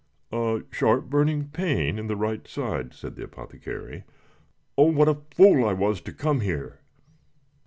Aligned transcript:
"A 0.31 0.63
sharp 0.71 1.11
burning 1.11 1.49
pain 1.49 1.99
in 1.99 2.07
the 2.07 2.15
right 2.15 2.47
side," 2.47 2.91
said 2.95 3.15
the 3.15 3.23
apothecary. 3.25 4.03
"Oh, 4.75 4.85
what 4.89 5.07
a 5.07 5.19
fool 5.35 5.63
I 5.63 5.73
was 5.73 6.01
to 6.01 6.11
come 6.11 6.39
here!" 6.39 6.79